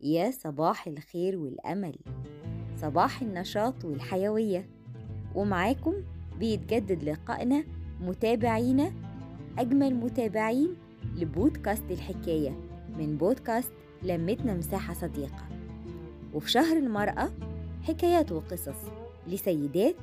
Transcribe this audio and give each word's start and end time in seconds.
يا 0.00 0.30
صباح 0.30 0.86
الخير 0.86 1.36
والأمل 1.38 1.94
صباح 2.76 3.22
النشاط 3.22 3.84
والحيوية. 3.84 4.68
ومعاكم 5.34 5.94
بيتجدد 6.38 7.04
لقائنا 7.04 7.64
متابعينا 8.00 8.92
أجمل 9.58 9.94
متابعين 9.94 10.74
لبودكاست 11.16 11.90
الحكاية 11.90 12.50
من 12.98 13.16
بودكاست 13.16 13.72
لمتنا 14.02 14.54
مساحة 14.54 14.94
صديقة. 14.94 15.48
وفي 16.34 16.50
شهر 16.50 16.76
المرأة 16.76 17.30
حكايات 17.82 18.32
وقصص 18.32 18.78
لسيدات 19.26 19.94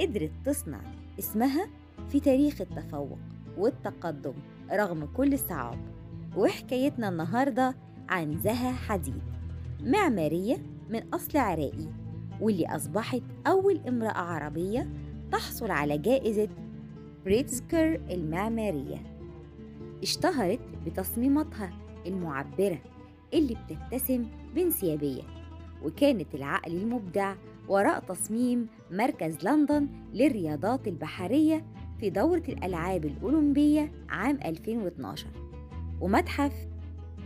قدرت 0.00 0.32
تصنع 0.44 0.80
اسمها 1.18 1.68
في 2.08 2.20
تاريخ 2.20 2.60
التفوق 2.60 3.18
والتقدم 3.58 4.34
رغم 4.72 5.08
كل 5.16 5.32
الصعاب. 5.32 5.78
وحكايتنا 6.36 7.08
النهاردة 7.08 7.74
عن 8.12 8.38
زها 8.38 8.72
حديد 8.72 9.22
معمارية 9.80 10.56
من 10.90 11.02
أصل 11.14 11.38
عراقي 11.38 11.88
واللي 12.40 12.66
أصبحت 12.66 13.22
أول 13.46 13.80
امرأة 13.88 14.18
عربية 14.18 14.90
تحصل 15.32 15.70
على 15.70 15.98
جائزة 15.98 16.48
بريتزكر 17.24 18.00
المعمارية. 18.10 18.96
اشتهرت 20.02 20.60
بتصميماتها 20.86 21.70
المعبرة 22.06 22.78
اللي 23.34 23.56
بتتسم 23.56 24.26
بانسيابية 24.54 25.22
وكانت 25.84 26.34
العقل 26.34 26.72
المبدع 26.76 27.34
وراء 27.68 28.00
تصميم 28.00 28.66
مركز 28.90 29.44
لندن 29.44 29.88
للرياضات 30.12 30.88
البحرية 30.88 31.64
في 32.00 32.10
دورة 32.10 32.44
الألعاب 32.48 33.04
الأولمبية 33.04 33.92
عام 34.08 34.38
2012 34.44 35.26
ومتحف 36.00 36.71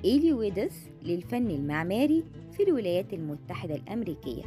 إيلي 0.05 0.33
ويدس 0.33 0.91
للفن 1.03 1.51
المعماري 1.51 2.25
في 2.53 2.63
الولايات 2.63 3.13
المتحدة 3.13 3.75
الأمريكية. 3.75 4.43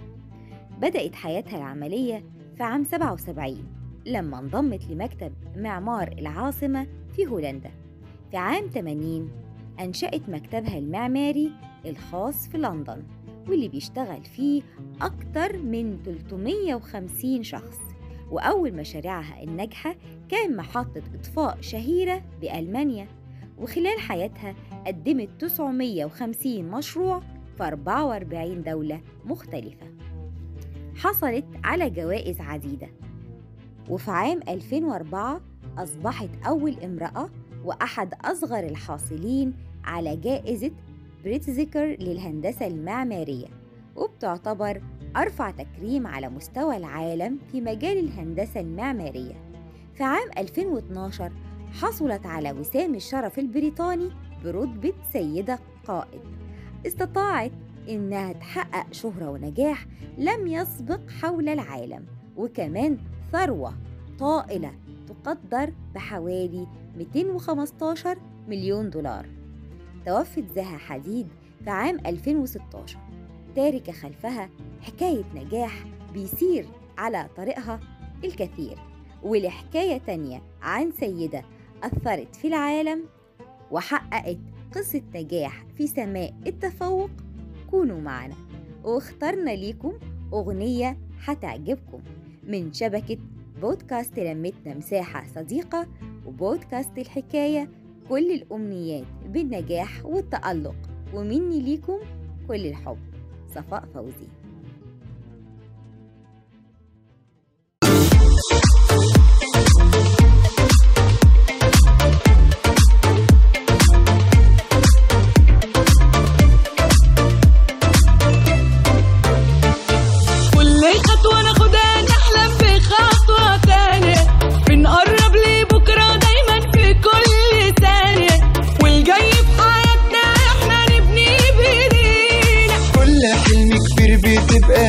بدأت 0.81 1.15
حياتها 1.15 1.57
العملية 1.57 2.23
في 2.57 2.63
عام 2.63 2.83
77 2.83 3.63
لما 4.05 4.39
انضمت 4.39 4.83
لمكتب 4.89 5.33
معمار 5.55 6.07
العاصمة 6.19 6.87
في 7.15 7.27
هولندا. 7.27 7.71
في 8.31 8.37
عام 8.37 8.67
80 8.67 9.31
أنشأت 9.79 10.29
مكتبها 10.29 10.77
المعماري 10.77 11.51
الخاص 11.85 12.47
في 12.47 12.57
لندن 12.57 13.03
واللي 13.47 13.67
بيشتغل 13.67 14.23
فيه 14.23 14.61
أكتر 15.01 15.57
من 15.57 15.97
350 16.05 17.43
شخص. 17.43 17.79
وأول 18.31 18.73
مشاريعها 18.73 19.43
الناجحة 19.43 19.95
كان 20.29 20.55
محطة 20.55 21.01
إطفاء 21.15 21.57
شهيرة 21.61 22.23
بألمانيا. 22.41 23.07
وخلال 23.57 23.99
حياتها 23.99 24.55
قدمت 24.89 25.29
950 25.39 26.63
مشروع 26.63 27.21
في 27.57 27.63
44 27.63 28.63
دولة 28.63 29.01
مختلفة. 29.25 29.87
حصلت 30.95 31.45
على 31.63 31.89
جوائز 31.89 32.41
عديدة. 32.41 32.87
وفي 33.89 34.11
عام 34.11 34.39
2004 34.47 35.41
أصبحت 35.77 36.29
أول 36.47 36.75
امرأة 36.83 37.29
وأحد 37.65 38.13
أصغر 38.25 38.59
الحاصلين 38.59 39.53
على 39.83 40.15
جائزة 40.15 40.71
بريتزيكر 41.23 41.85
للهندسة 41.85 42.67
المعمارية 42.67 43.47
وبتعتبر 43.95 44.81
أرفع 45.17 45.51
تكريم 45.51 46.07
على 46.07 46.29
مستوى 46.29 46.77
العالم 46.77 47.39
في 47.51 47.61
مجال 47.61 47.97
الهندسة 47.97 48.59
المعمارية. 48.59 49.35
في 49.95 50.03
عام 50.03 50.29
2012 50.37 51.31
حصلت 51.81 52.25
على 52.25 52.51
وسام 52.51 52.95
الشرف 52.95 53.39
البريطاني 53.39 54.09
برتبة 54.43 54.93
سيدة 55.13 55.59
قائد. 55.87 56.21
استطاعت 56.87 57.51
إنها 57.89 58.33
تحقق 58.33 58.93
شهرة 58.93 59.29
ونجاح 59.29 59.85
لم 60.17 60.47
يسبق 60.47 61.09
حول 61.09 61.49
العالم 61.49 62.05
وكمان 62.37 62.97
ثروة 63.31 63.73
طائلة 64.19 64.71
تقدر 65.07 65.73
بحوالي 65.95 66.67
215 66.97 68.17
مليون 68.47 68.89
دولار. 68.89 69.25
توفت 70.05 70.43
زها 70.55 70.77
حديد 70.77 71.27
في 71.63 71.69
عام 71.69 71.97
2016 72.05 72.97
تاركة 73.55 73.91
خلفها 73.91 74.49
حكاية 74.81 75.23
نجاح 75.35 75.83
بيسير 76.13 76.65
على 76.97 77.29
طريقها 77.37 77.79
الكثير 78.23 78.77
ولحكاية 79.23 79.97
تانية 79.97 80.41
عن 80.61 80.91
سيدة 80.91 81.43
أثرت 81.83 82.35
في 82.35 82.47
العالم 82.47 83.03
وحققت 83.71 84.37
قصة 84.75 85.01
نجاح 85.15 85.65
في 85.77 85.87
سماء 85.87 86.33
التفوق. 86.47 87.09
كونوا 87.71 88.01
معنا. 88.01 88.35
واخترنا 88.83 89.51
ليكم 89.51 89.93
أغنية 90.33 90.97
هتعجبكم 91.23 91.99
من 92.43 92.73
شبكة 92.73 93.17
بودكاست 93.61 94.19
لمتنا 94.19 94.73
مساحة 94.73 95.25
صديقة 95.35 95.87
وبودكاست 96.25 96.97
الحكاية 96.97 97.69
كل 98.09 98.31
الأمنيات 98.31 99.05
بالنجاح 99.27 100.05
والتألق. 100.05 100.75
ومني 101.13 101.61
ليكم 101.61 101.97
كل 102.47 102.65
الحب. 102.65 102.97
صفاء 103.55 103.85
فوزي. 103.93 104.27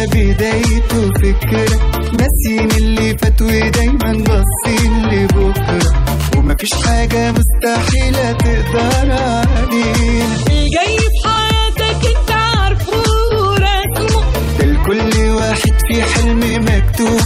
بتبقى 0.06 0.34
بدايته 0.34 1.10
فكرة. 1.12 1.78
ناسيين 2.18 2.70
اللي 2.70 3.18
فات 3.18 3.42
ودايما 3.42 4.12
باصين 4.12 5.06
لبكرة. 5.06 5.92
ومفيش 6.36 6.74
حاجة 6.74 7.32
مستحيلة 7.32 8.32
تقدر 8.32 9.12
علينا 9.12 10.36
الجاي 10.50 10.98
في 10.98 11.28
حياتك 11.28 12.06
انت 12.16 12.30
عارفه 12.30 12.92
ورسمه 13.32 14.22
ده 14.58 14.64
لكل 14.64 15.18
واحد 15.30 15.72
في 15.88 16.02
حلم 16.02 16.40
مكتوب. 16.64 17.20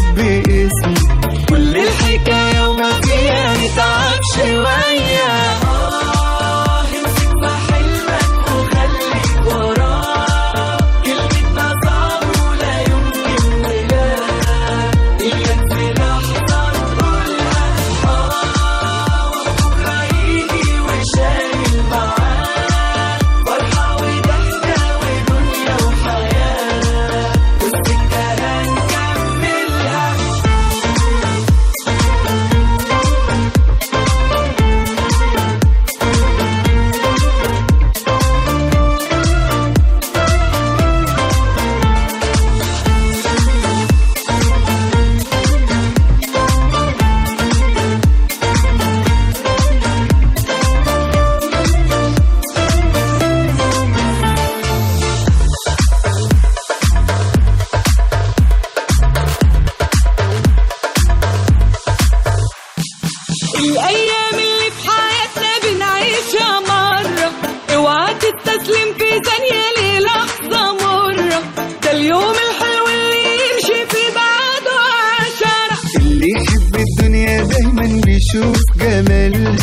دايما 78.35 78.53
بيشوف 78.53 78.59
جمالها 78.79 79.57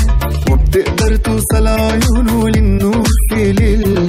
وبتقدر 0.51 1.15
توصل 1.15 1.67
عيونه 1.67 2.49
للنور 2.49 3.03
في 3.29 3.51
ليلها 3.51 4.05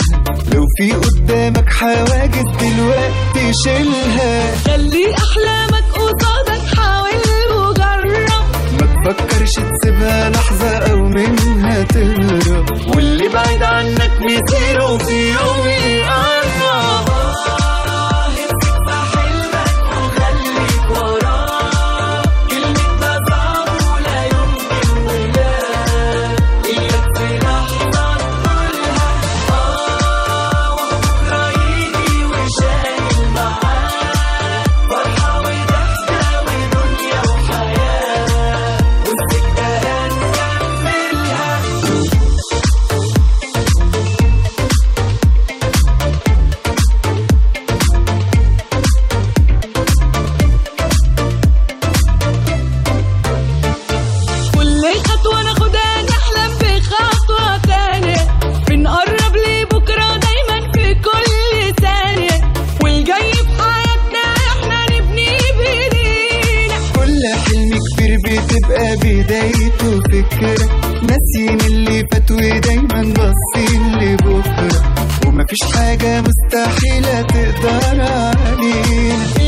لو 0.54 0.64
في 0.78 0.92
قدامك 0.92 1.68
حواجز 1.70 2.44
دلوقتي 2.60 3.52
شيلها. 3.64 4.54
خلي 4.56 5.04
أحلامك 5.14 5.84
قصادك 5.94 6.76
حاول 6.76 7.58
وجرب. 7.58 8.28
ما 8.80 9.12
تفكرش 9.14 9.50
تسيبها 9.52 10.30
لحظة 10.30 10.68
أو 10.76 10.96
منها 11.08 11.82
تهرب. 11.82 12.96
واللي 12.96 13.28
بعيد 13.28 13.62
عنك 13.62 14.10
مصيره 14.20 14.91
بدايته 69.22 70.00
فكرة 70.00 70.68
ناسيين 71.02 71.60
اللي 71.60 72.06
فات 72.12 72.30
ودايما 72.30 73.02
باصين 73.02 73.98
لبكرة 73.98 74.82
ومفيش 75.26 75.58
حاجة 75.74 76.22
مستحيلة 76.22 77.22
تقدر 77.22 78.00
علينا 78.00 79.41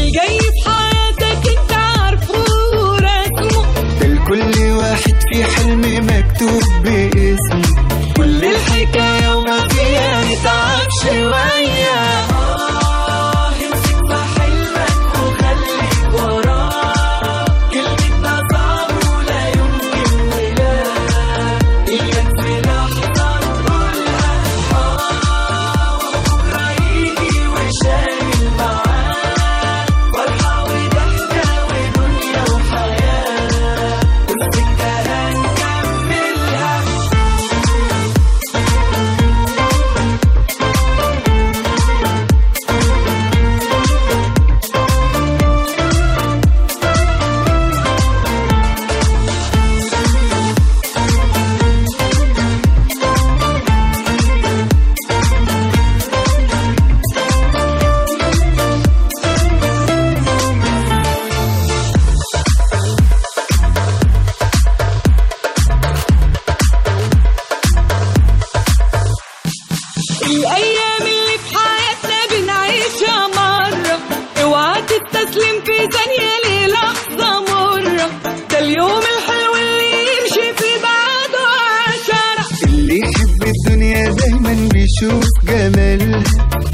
اوعى 75.25 75.33
تستسلم 75.33 75.61
في 75.65 75.97
ثانية 75.97 76.67
للحظة 76.67 77.41
مرة 77.41 78.11
ده 78.51 78.59
اليوم 78.59 78.99
الحلو 79.01 79.55
اللي 79.57 79.93
يمشي 79.93 80.55
في 80.57 80.71
بعده 80.83 81.45
عشرة. 81.87 82.67
اللي 82.69 82.99
يحب 82.99 83.43
الدنيا 83.43 84.11
دايما 84.11 84.69
بيشوف 84.73 85.25
جمالها 85.45 86.23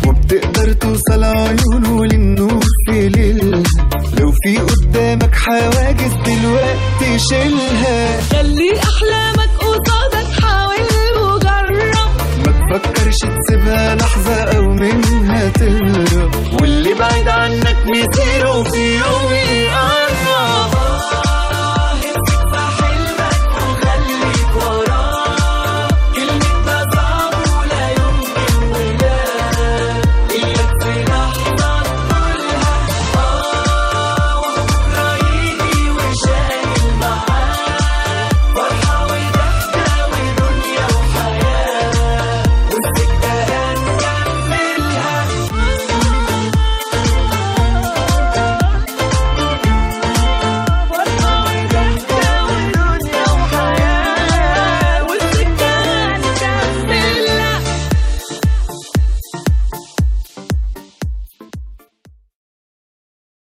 وبتقدر 0.06 0.72
توصل 0.72 1.24
عيونه 1.24 2.04
للنور 2.06 2.60
في 2.90 3.08
ليلها 3.08 3.62
لو 4.20 4.32
في 4.44 4.58
قدامك 4.58 5.34
حواجز 5.34 6.12
دلوقتي 6.26 7.18
شيلها. 7.30 8.20
خلي 8.20 8.70
أحلامك 8.78 9.50
قصادك 9.58 10.42
حاول 10.42 11.22
وجرب. 11.22 12.10
ما 12.46 12.52
تفكرش 12.52 13.16
تسيبها 13.18 13.94